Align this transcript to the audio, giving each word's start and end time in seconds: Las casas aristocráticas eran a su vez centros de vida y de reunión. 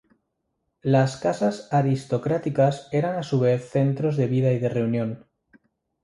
Las 0.81 1.15
casas 1.17 1.67
aristocráticas 1.71 2.87
eran 2.91 3.19
a 3.19 3.21
su 3.21 3.39
vez 3.39 3.69
centros 3.69 4.17
de 4.17 4.25
vida 4.25 4.51
y 4.51 4.57
de 4.57 4.67
reunión. 4.67 5.27